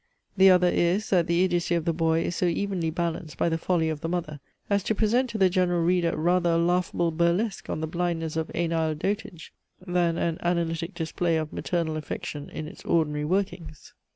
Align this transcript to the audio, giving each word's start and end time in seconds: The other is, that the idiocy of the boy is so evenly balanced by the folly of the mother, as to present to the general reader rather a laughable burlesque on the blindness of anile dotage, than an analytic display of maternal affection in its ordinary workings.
The 0.35 0.49
other 0.49 0.65
is, 0.67 1.11
that 1.11 1.27
the 1.27 1.43
idiocy 1.43 1.75
of 1.75 1.85
the 1.85 1.93
boy 1.93 2.23
is 2.23 2.35
so 2.35 2.47
evenly 2.47 2.89
balanced 2.89 3.37
by 3.37 3.49
the 3.49 3.57
folly 3.59 3.87
of 3.87 4.01
the 4.01 4.09
mother, 4.09 4.39
as 4.67 4.81
to 4.85 4.95
present 4.95 5.29
to 5.29 5.37
the 5.37 5.47
general 5.47 5.83
reader 5.83 6.17
rather 6.17 6.53
a 6.53 6.57
laughable 6.57 7.11
burlesque 7.11 7.69
on 7.69 7.81
the 7.81 7.87
blindness 7.87 8.35
of 8.35 8.47
anile 8.55 8.95
dotage, 8.97 9.51
than 9.79 10.17
an 10.17 10.39
analytic 10.41 10.95
display 10.95 11.37
of 11.37 11.53
maternal 11.53 11.97
affection 11.97 12.49
in 12.49 12.67
its 12.67 12.83
ordinary 12.83 13.25
workings. 13.25 13.93